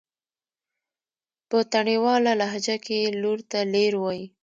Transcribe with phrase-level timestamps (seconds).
[1.49, 4.25] په تڼيواله لهجه کې لور ته لير وايي.